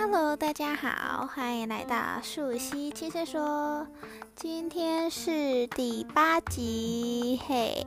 [0.00, 3.84] Hello，大家好，欢迎来到树熙七岁说。
[4.36, 7.84] 今天是第八集，嘿，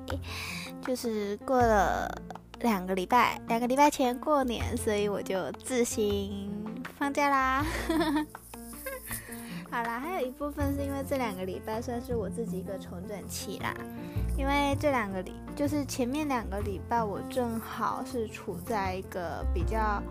[0.81, 2.13] 就是过了
[2.59, 6.51] 两个礼拜，两个礼拜前过年，所以我就自行
[6.97, 7.65] 放假啦。
[9.71, 13.73] 好啦，还有一部分是因为这两个礼拜算是我自己一个重整期啦，
[14.37, 20.03] 因为这两个礼就是前面两个礼拜我正好是处在一个比较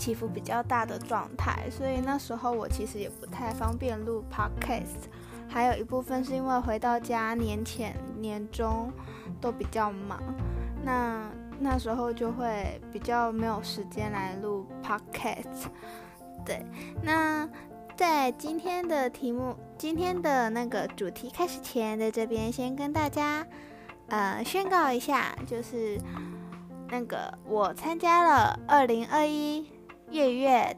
[0.00, 5.06] 起伏比较大的状态，所以那时候我其实也不太方便录 podcast，
[5.46, 8.90] 还有一部分是因为回到家年前年终
[9.40, 10.18] 都比较忙，
[10.82, 15.66] 那那时候就会比较没有时间来录 podcast，
[16.44, 16.64] 对，
[17.02, 17.46] 那。
[17.96, 23.46] 在今天的题目，今天的那个主题开始前，在这边先跟大家，
[24.08, 26.00] 呃，宣告一下，就是
[26.88, 29.70] 那个我参加了二零二一
[30.10, 30.76] 月月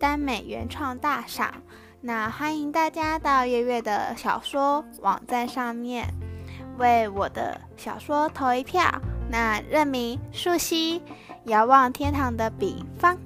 [0.00, 1.62] 耽美原创大赏，
[2.00, 6.12] 那欢迎大家到月月的小说网站上面
[6.76, 8.82] 为我的小说投一票，
[9.30, 11.00] 那任命树熙
[11.44, 13.16] 遥望天堂的彼方，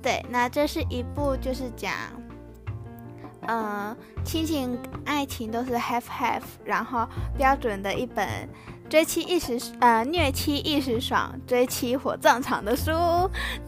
[0.00, 1.92] 对，那这是一部就是讲。
[3.50, 8.26] 嗯，亲情、爱情都是 half half，然后标准的一本
[8.88, 12.90] 追妻一时呃虐妻一时爽，追妻火葬场的书，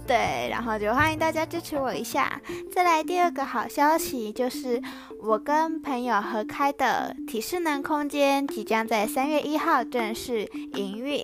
[0.06, 2.40] 对，然后就欢迎大家支持我一下。
[2.72, 4.80] 再来第二个好消息就是，
[5.22, 11.22] 我跟朋友合开的体适能空间即将在三月一号正式营运，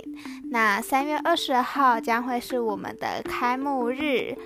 [0.50, 4.36] 那三月二十号将会是我们的开幕日。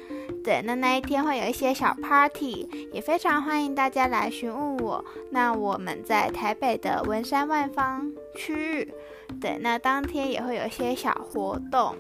[0.44, 5.04] 对，那那一天会有一些小 party，也非常欢迎大家来询问我。
[5.32, 8.94] 那我们在台北的文山万方区域，
[9.38, 11.94] 对，那当天也会有一些小活动。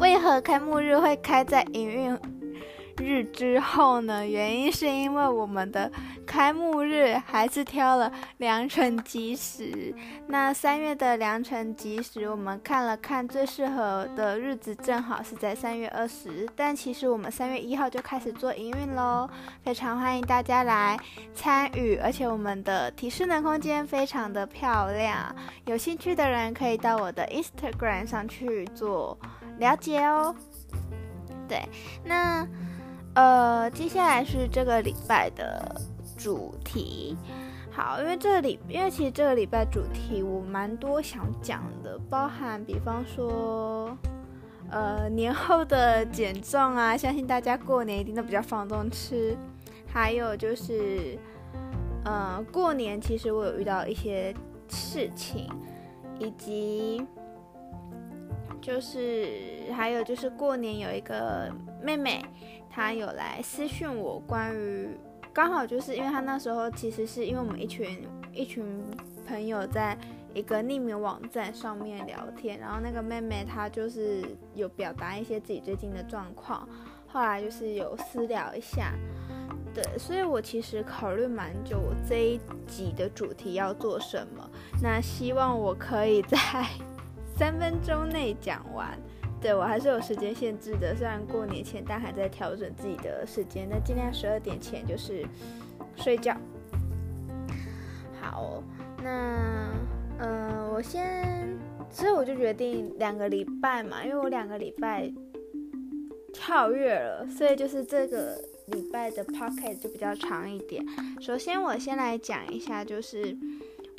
[0.00, 2.18] 为何开幕日会开在营运
[2.98, 4.26] 日之后呢？
[4.26, 5.90] 原因是因为我们的
[6.26, 9.94] 开幕日还是挑了良辰吉时。
[10.28, 16.48] 那三月的良辰吉时，我们看了看最适合的日子，正好是在三月二十。
[16.54, 19.28] 但其实我们三月一号就开始做营运喽，
[19.64, 20.98] 非常欢迎大家来
[21.34, 21.96] 参与。
[21.96, 25.34] 而且我们的提示能空间非常的漂亮，
[25.66, 29.18] 有兴趣的人可以到我的 Instagram 上去做
[29.58, 30.34] 了解哦。
[31.48, 31.60] 对，
[32.04, 32.46] 那。
[33.14, 35.80] 呃，接下来是这个礼拜的
[36.16, 37.16] 主题。
[37.70, 43.96] 好，因为这个礼，因为其实这个礼拜主题我蛮多想讲的，包含比方说，
[44.70, 49.36] 呃，年后的减重啊，相信大家过年一定都比较放纵吃。
[49.86, 51.16] 还有就是，
[52.04, 54.34] 呃，过年其实我有遇到一些
[54.68, 55.48] 事情，
[56.18, 57.04] 以及
[58.64, 61.52] 就是还有就是过年有一个
[61.82, 62.24] 妹妹。
[62.70, 64.88] 她有来私讯我，关于
[65.32, 68.82] 刚好就是因为她那时候其实是因为我们一群一群
[69.24, 69.96] 朋友在
[70.34, 74.24] 一个匿名网站上面聊天，然后那个妹妹她就是
[74.54, 76.68] 有表达一些自己最近的状况，
[77.06, 78.92] 后来就是有私聊一下，
[79.72, 84.50] 对，所以我其实考虑蛮久，我这一集的主题要做什么，
[84.82, 86.36] 那希望我可以在
[87.36, 88.98] 三分钟内讲完。
[89.40, 95.22] 对，我还是有时间限制的，虽然过年前，但还在调整自己的时间，那尽量十二点前就是
[95.96, 96.34] 睡觉。
[98.18, 98.62] 好，
[99.02, 99.68] 那
[100.18, 101.58] 嗯、我先，
[101.90, 105.12] 所以我就决定两个礼拜嘛，因为我两个礼拜
[106.32, 110.82] 跳跃了，所以就是这个礼拜的 podcast 就比较长一点。
[111.20, 113.36] 首先，我先来讲一下，就是。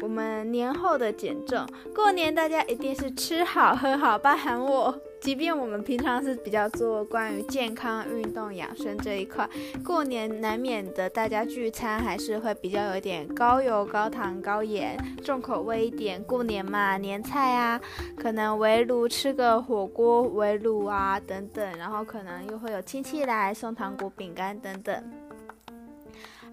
[0.05, 4.95] 我们年后的减重，过年大家一定是吃好喝好，包含我。
[5.19, 9.49] 即便我们平常是比较做关于健康、运动、养生这一块，
[9.83, 16.23] 过年难免的大家聚餐还是会比较有点高油、高糖、高盐，重口味一点。
[16.23, 17.81] 过年嘛，年菜啊，
[18.15, 25.24] 可能围炉吃个火锅、围炉啊等等，然后可能又会有亲戚来送糖果、饼干等等。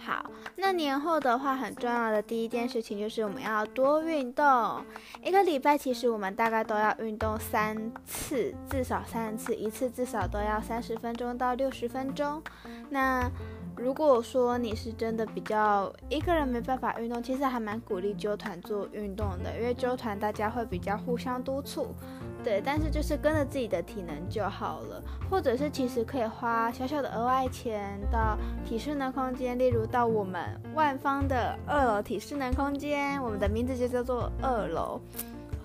[0.05, 4.85] 好，那年后的话，很重要的第一件事情就是我们要多运动。
[5.23, 12.43] 一个礼拜其实我们大概都要运动三次，至少三次，一次至少都要三十分钟到六十分钟。
[12.91, 13.31] 那
[13.77, 21.95] 如果说你是真的比较一个人没办法运动，其实还蛮鼓励揪团做运动的，因为揪团大家会比较互相督促。
[22.45, 35.01] 对，但是就是跟着自己的体能就好了，或者是其实可以花小小的额外钱到体适能空间，例如到我们万方的二楼体适能空间，我们的名字就叫做二楼，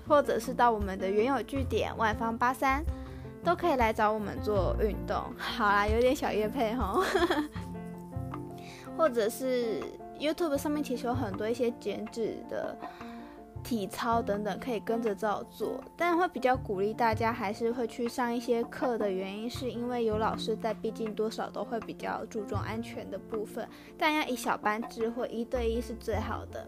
[0.07, 2.83] 或者是到我们的原有据点万方八三，
[3.43, 5.17] 都可以来找我们做运动。
[5.35, 7.03] 好啦，有点小业配吼，
[8.95, 9.81] 或者是
[10.19, 12.77] YouTube 上面其实有很多一些减脂的。
[13.67, 23.67] 体操等等可以跟着照做，但会比较鼓励大家还是会去上一些课的原因，是因为有老师在，毕竟多少都会比较注重安全的部分。
[23.97, 26.65] 但要以小班制或一对一是最好的。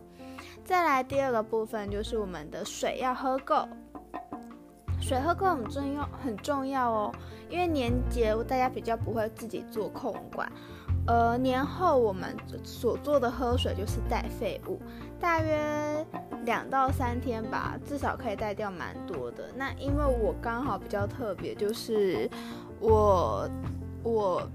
[0.65, 3.65] 再来第二个部分就是我们的水要喝够，
[4.99, 7.15] 水喝够很重要很重要哦，
[7.49, 10.51] 因为年节大家比较不会自己做控管。
[11.09, 14.79] 呃，年后我们所做的喝水就是带废物，
[15.19, 16.05] 大约
[16.45, 19.49] 两到三天吧，至少可以带掉蛮多的。
[19.55, 22.29] 那因为我刚好比较特别，就是
[22.79, 23.49] 我
[24.03, 24.47] 我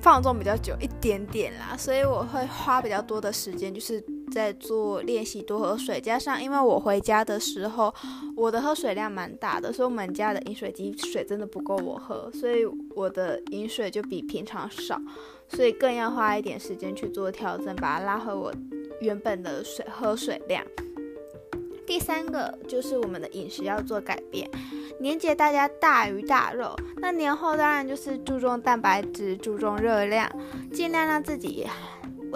[0.00, 4.00] 放纵比较久一点点啦，所以我会花比较多的时间，就是
[4.34, 6.00] 在做练习多喝水。
[6.00, 7.94] 加上因为我回家的时候，
[8.36, 15.00] 我的喝水量蛮大的，所以我们家的饮水机水真的不够我喝，所以我的饮水就比平常少。
[15.46, 18.52] 所以更要花一点时间去做调整，把它拉回我
[19.00, 20.64] 原本的水喝水量。
[21.86, 24.50] 第三个就是我们的饮食要做改变。
[24.98, 30.30] 年节大家大鱼大肉，那年后当然就是注重蛋白质，注重热量，
[30.72, 31.66] 尽量让自己，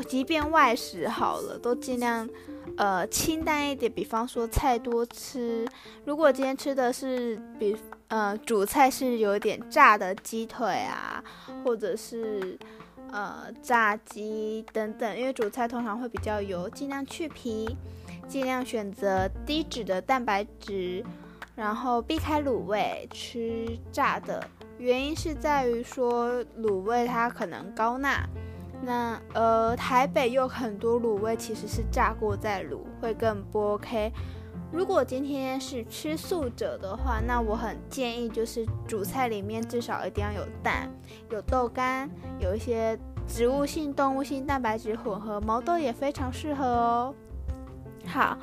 [0.02, 2.28] 即便外食好了，都尽量
[2.76, 3.90] 呃清淡一点。
[3.90, 5.66] 比方说菜多吃，
[6.04, 7.76] 如果今天吃的是比
[8.08, 11.22] 呃主菜是有点炸的鸡腿啊，
[11.64, 12.58] 或者是。
[13.10, 17.74] 呃，炸鸡等等，因为主菜通常会比较油，尽量去皮，
[18.28, 21.02] 尽量选择低脂的蛋白质，
[21.56, 24.46] 然后避开卤味，吃炸的。
[24.76, 28.28] 原因是在于说卤味它可能高钠，
[28.80, 34.12] 那呃台北有很多卤味其实是炸过再卤，会更不 OK。
[34.70, 40.90] 如果今天是吃素者的话，那我很建议就是主菜里面至少一定要有蛋，
[41.30, 42.08] 有豆干，
[42.38, 47.14] 有一些植物性、动物性蛋白质混合，毛豆也非常适合哦。
[48.06, 48.36] 好，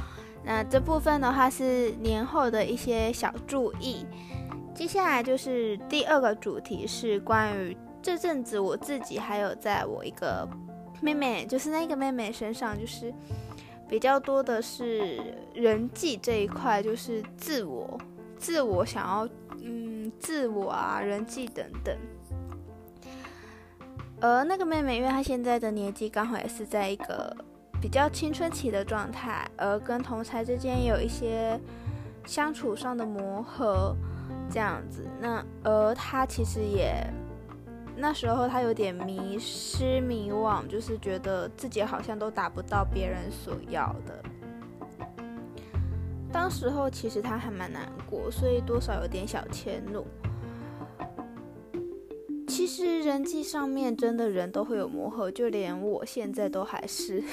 [0.43, 4.05] 那这部分的话是年后的一些小注意。
[4.73, 10.47] 接下来就是第二个主题是关于这阵子我自己还有在我一个
[11.01, 13.11] 妹妹，就是那个妹妹身上，就是。
[13.87, 15.21] 比较多的是
[15.53, 17.95] 人际这一块，就是自我、
[18.35, 19.29] 自我想要，
[19.61, 21.95] 嗯，自我啊，人际等等。
[24.19, 27.37] 而那个妹妹，因为她现在的年纪刚好也是在一个
[27.79, 31.59] 比较青春期的状态，而跟同才之间有一些
[32.25, 33.95] 相处上的磨合，
[34.49, 35.07] 这样子。
[35.21, 37.07] 那而她其实也。
[37.97, 44.21] 那时候他有点迷失迷惘，就是觉得自己好像都达不到别人所要的。
[46.31, 50.05] 当时候其实他还蛮难过，所以多少有点小迁怒。
[52.47, 57.23] 其实人际上面真的人都会有磨合，就连我现在都还是。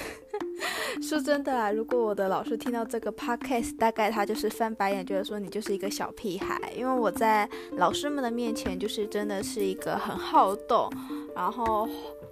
[1.02, 6.72] 说真的啊，如果我的老师听到这个 podcast，大概他就是翻白眼，觉得说你就是一个小屁孩。
[6.76, 10.88] 因为我在老师们的面前，就是真的是一个很好动，
[11.34, 11.88] 然后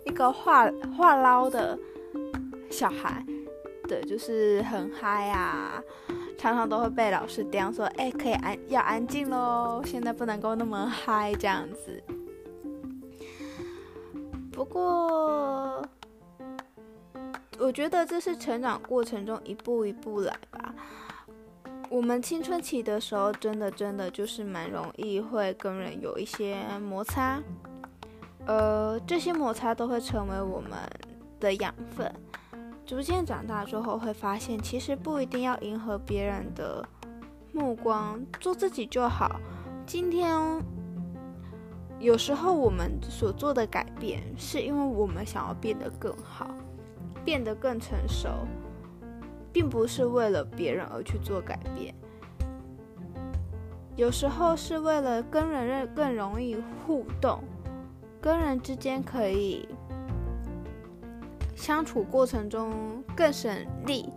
[0.07, 1.79] 一个话话唠的
[2.71, 3.25] 小孩。
[3.89, 5.83] 对，就是很嗨啊，
[6.39, 12.01] 常常都会被老师刁说，哎，可以安要安静喽，现在不能够那么嗨这样子。
[14.53, 15.85] 不过，
[17.61, 20.75] 我觉得这是成长过程中一步一步来吧。
[21.91, 27.39] 我们青春期的时候，真的真的就是蛮容易会跟人有一些摩擦，
[28.47, 30.71] 呃，这些摩擦都会成为我们
[31.39, 32.11] 的养分。
[32.87, 36.83] 逐渐长大之后，会发现其实不一定要迎合别人的
[37.53, 39.39] 目光，做自己就好。
[39.87, 40.35] 今天。
[41.99, 46.51] 有时候我们所做的改变，是因为我们想要变得更好，
[47.25, 48.29] 变得更成熟，
[49.53, 51.95] 并不是为了别人而去做改变。
[53.97, 57.43] 有时候是为了跟人更容易互动，
[58.21, 59.69] 跟人之间可以
[61.55, 64.09] 相处过程中更省力、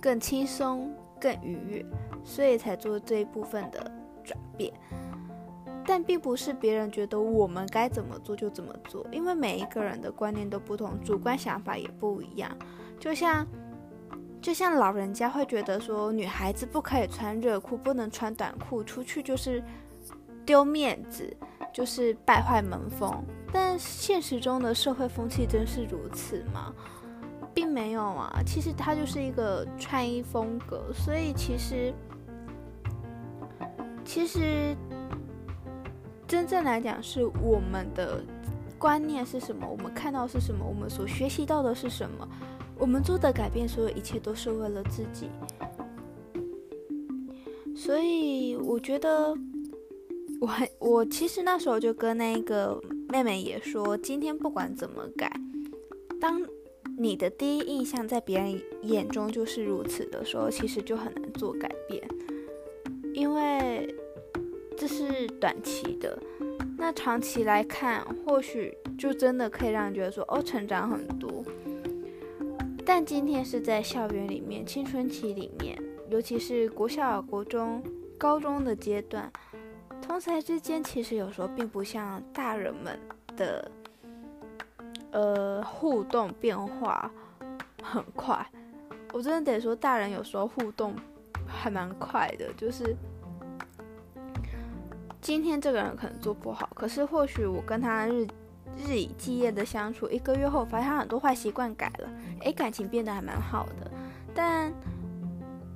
[0.00, 1.86] 更轻松、更愉悦，
[2.22, 3.90] 所以才做这一部分的
[4.22, 4.72] 转变。
[5.86, 12.50] 但并不是别人觉得我们该怎么做就怎么做，因为每一个人的观念都不同，主观想法也不一样。
[12.98, 13.46] 就像，
[14.42, 19.62] 就像老人家会觉得说，女孩子不可以穿热裤，不能穿短裤，出去就是
[20.44, 21.34] 丢面子，
[21.72, 23.24] 就是败坏门风。
[23.52, 26.74] 但现实中的社会风气真是如此吗？
[27.54, 31.94] 并没有啊，其实它就是一个穿衣风格，所以其实，
[34.04, 34.76] 其实。
[36.26, 38.20] 真正来讲是我们的
[38.78, 42.28] 观念是什么，我们看到是什么，我们所学习到的是什么，
[42.78, 45.28] 我们做的改变，所有一切都是为了自己。
[47.76, 49.36] 所以我觉得，
[50.40, 55.30] 我很我其实那时候就跟那个妹妹也说，今天不管怎么改，
[56.20, 56.42] 当
[56.98, 62.02] 你的第一印象在别人眼中就是如此的时候，其实就很难做改变，
[63.14, 63.55] 因为
[65.40, 66.18] 短期的。
[66.78, 71.44] 那长期来看，或许就真的可以让人觉得说，哦，成长很多。
[72.84, 75.76] 但今天是在校园里面，青春期里面。
[76.08, 77.82] 尤其是国小、国中、
[78.16, 79.28] 高中的阶段，
[80.00, 82.96] 同侪之间其实有时候并不像大人们
[83.36, 83.68] 的，
[85.10, 87.10] 呃，互动变化
[87.82, 88.46] 很快。
[89.12, 90.94] 我真的得说，大人有时候互动
[91.44, 92.94] 还蛮快的，就是
[95.26, 98.28] 今天这个人可能做不好，可是或许我跟他日
[98.76, 102.08] 日以继夜的相处，一个月后发现他很多坏习惯改了，
[102.42, 103.90] 诶，感情变得还蛮好的，
[104.32, 104.72] 但。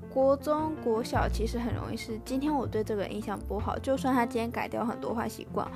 [0.08, 5.66] 国中、国小其实很容易是，今天我对这个印象不好，就算他今天改掉很多坏习惯，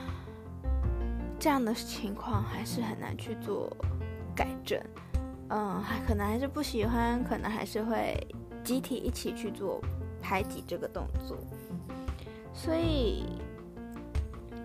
[1.38, 3.76] 这样的情况还是很难去做
[4.35, 4.81] 改正。
[5.50, 8.16] 嗯，还可能还是不喜欢，可能还是会
[8.64, 9.81] 集体一起去做
[10.21, 11.37] 排挤这个动作。
[12.52, 13.40] 所以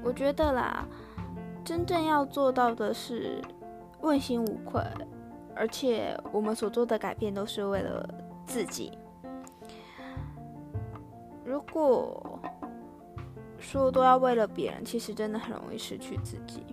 [0.04, 0.86] 我觉得啦，
[1.64, 3.42] 真正要做到的是
[4.02, 4.82] 问心无愧，
[5.56, 8.08] 而且我们所做的改变都是为了
[8.46, 8.98] 自己。
[11.46, 12.40] 如果
[13.58, 16.64] 说都要为了别人，其实真的很容易失去自己。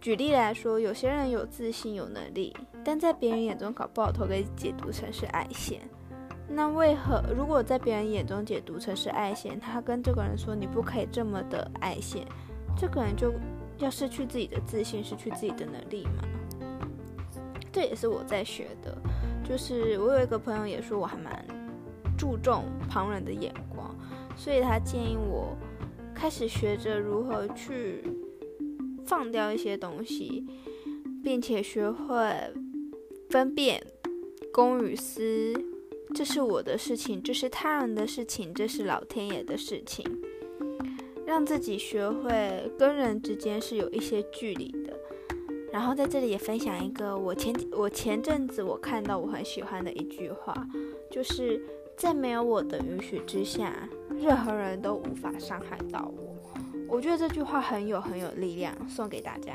[0.00, 5.80] 举例来说，有些人有自信、有能力，但在别人眼中搞不好都被解读成是爱现。
[6.48, 12.26] 那为何如果在别人眼中解读成是爱线，他跟这个人说你不可以这么的爱线，
[12.78, 13.32] 这个人就
[13.78, 16.22] 要失去自己的自信，失去自己的能力吗？
[17.72, 18.96] 这也是我在学的。
[19.44, 21.44] 就是我有一个朋友也说我还蛮
[22.16, 23.94] 注重旁人的眼光，
[24.36, 25.56] 所以他建议我
[26.14, 28.02] 开始学着如何去
[29.04, 30.44] 放掉一些东西，
[31.22, 32.52] 并且学会
[33.30, 33.80] 分辨
[34.52, 35.52] 公与私，
[36.16, 40.02] 这是我的事情，这是他人的事情，这是老天爷的事情，
[41.26, 44.98] 让自己学会跟人之间是有一些距离的。
[45.70, 50.54] 然后在这里也分享一个我前我前阵子我看到我很喜欢的一句话，
[51.10, 51.62] 就是
[51.98, 56.34] 在没有我的允许之下，任何人都无法伤害到我。
[56.88, 59.52] 我觉得这句话很有很有力量，送给大家。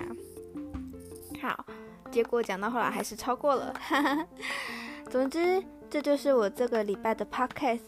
[1.41, 1.65] 好，
[2.11, 3.73] 结果讲到后来还是超过了。
[3.79, 4.27] 哈哈。
[5.09, 7.81] 总之，这就是我这个礼拜的 podcast。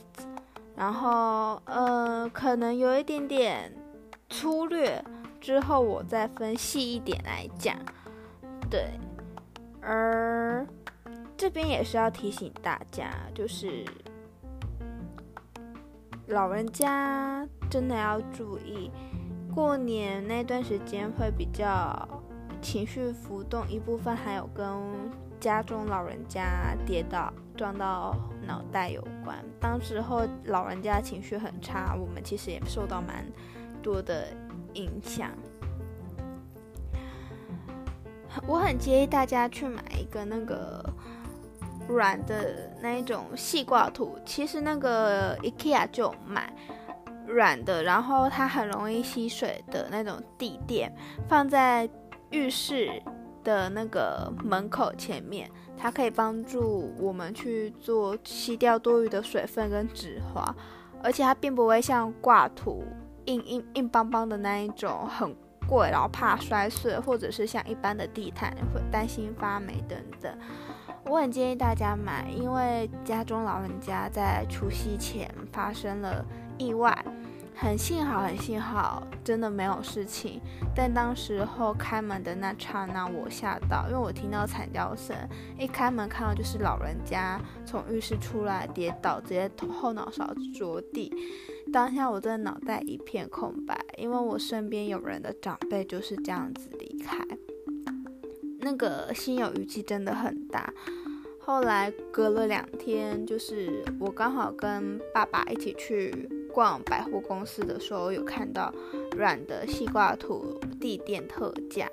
[0.75, 3.71] 然后呃，可能有一点点
[4.27, 5.01] 粗略，
[5.39, 7.77] 之后我再分细一点来讲。
[8.69, 8.89] 对，
[9.79, 10.67] 而
[11.37, 13.85] 这边也是要提醒大家，就是
[16.27, 18.91] 老人家真的要注意，
[19.53, 22.07] 过年那段时间会比较
[22.61, 24.65] 情绪浮动，一部分还有跟
[25.39, 29.37] 家中老人家跌倒撞到脑袋有关。
[29.59, 33.25] 当时候老人家情绪很差，我们其实也受到蛮
[33.81, 34.27] 多的
[34.73, 35.29] 影响。
[38.47, 40.83] 我很建议大家去买一个那个
[41.87, 46.51] 软的那一种细挂图，其实那个 IKEA 就有卖
[47.27, 50.91] 软的，然后它很容易吸水的那种地垫，
[51.29, 51.87] 放在
[52.31, 53.01] 浴室
[53.43, 60.55] 的那个门口前面，它可以帮助我们去做吸掉多余的水分跟纸花，
[61.03, 62.83] 而且它并不会像挂图
[63.25, 65.35] 硬硬硬邦邦的那一种很。
[65.65, 70.37] 贵，然后怕摔碎，或者是像一般的地毯会担心发霉等等。
[71.05, 76.23] 我很建议大家买，因为家中老人家在除夕前发生了
[76.57, 76.93] 意外，
[77.55, 80.41] 很幸好，很幸好，真的没有事情。
[80.75, 85.15] 但当时候开门的那刹那，我吓到，因为我听到惨叫声，
[85.57, 91.13] 一开门看到就是老人家从浴室出来跌倒，直接后脑勺着地。
[91.71, 97.25] 当下我真的脑袋一片空白，因为我身边有人的长辈就是这样子离开，
[98.59, 100.71] 那个心有余悸真的很大。
[101.39, 108.73] 后来隔了两天，就是我刚好跟爸爸一起去逛百货公司的时候，有看到
[109.17, 111.89] 软的西瓜土地垫特价，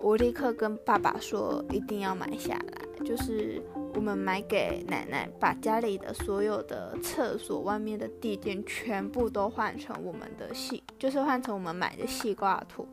[0.00, 3.62] 我立刻跟爸爸说一定要买下来，就是。
[3.94, 12.86] 我们买给奶奶，把家里的所有的厕所外面的地垫全部都换成我们的细，就是换成我们买的西瓜土，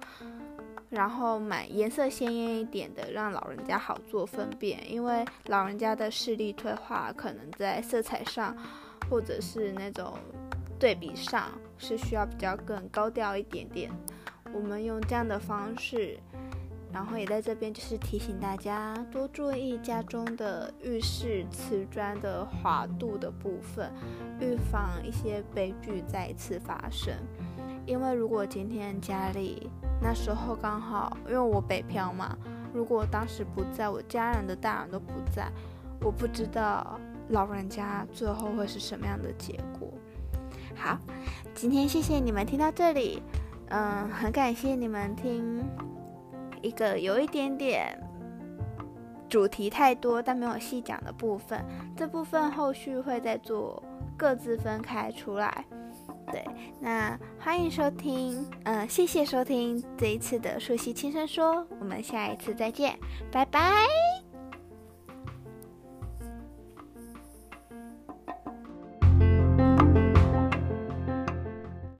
[0.89, 8.55] 然后买颜色鲜艳一点的，让老人家好做分辨，因为老人家的视力退化，可能在色彩上
[9.09, 10.13] 或者是那种
[10.83, 13.89] 对比上是需要比较更高调一点点。
[14.53, 16.19] 我们用这样的方式。
[16.91, 23.91] 然后也在这边就是提醒大家多注意家中的浴室瓷砖的滑度的部分，
[24.39, 27.11] 预防一些悲剧再次发生。
[27.87, 29.71] 因为如果今天家里
[30.01, 32.37] 那时候刚好，因为我北漂嘛，
[32.73, 35.49] 如果当时不在，我家人的大人都不在，
[36.01, 36.99] 我不知道
[37.29, 39.82] 老人家最后会是什么样的结果。
[40.83, 40.99] 好，
[41.55, 43.23] 今天谢谢你们听到这里，
[43.69, 45.63] 嗯，很感谢你们听。
[46.61, 47.97] 一个有一点点
[49.29, 51.63] 主题太多但没有细讲的部分，
[51.95, 53.81] 这部分后续会再做
[54.17, 55.63] 各自分开出来。
[56.29, 56.43] 对，
[56.81, 62.99] 那欢迎收听，嗯、谢谢收听这一次的舒希轻声说，我们下一次再见，
[63.31, 63.87] 拜拜。